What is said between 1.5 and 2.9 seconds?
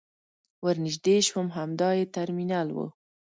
همدا يې ترمینل و.